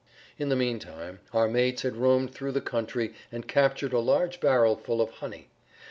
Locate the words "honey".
5.11-5.49